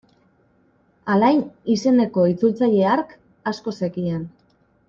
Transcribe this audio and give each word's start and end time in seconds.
Alain 1.15 1.43
izeneko 1.75 2.25
itzultzaile 2.33 2.89
hark 2.95 3.15
asko 3.53 3.79
zekien. 3.83 4.27